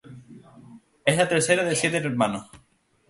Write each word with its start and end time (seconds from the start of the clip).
Es 1.05 1.15
la 1.15 1.29
tercera 1.29 1.63
de 1.63 1.75
siete 1.75 1.97
hermanos. 1.97 2.49